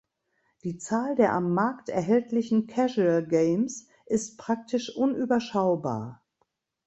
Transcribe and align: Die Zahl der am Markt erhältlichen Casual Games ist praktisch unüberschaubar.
Die 0.63 0.79
Zahl 0.79 1.13
der 1.13 1.31
am 1.31 1.53
Markt 1.53 1.89
erhältlichen 1.89 2.65
Casual 2.65 3.23
Games 3.23 3.85
ist 4.07 4.35
praktisch 4.39 4.89
unüberschaubar. 4.95 6.23